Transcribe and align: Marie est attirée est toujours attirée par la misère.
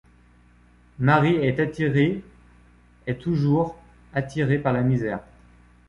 Marie 0.97 1.35
est 1.35 1.59
attirée 1.59 2.23
est 3.05 3.21
toujours 3.21 3.77
attirée 4.15 4.57
par 4.57 4.73
la 4.73 4.81
misère. 4.81 5.19